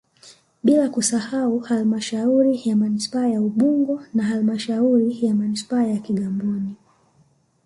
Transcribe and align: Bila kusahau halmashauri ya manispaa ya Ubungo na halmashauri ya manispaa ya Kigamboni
Bila 0.63 0.89
kusahau 0.89 1.59
halmashauri 1.59 2.61
ya 2.65 2.75
manispaa 2.75 3.27
ya 3.27 3.41
Ubungo 3.41 4.03
na 4.13 4.23
halmashauri 4.23 5.25
ya 5.25 5.33
manispaa 5.35 5.83
ya 5.87 5.99
Kigamboni 5.99 6.75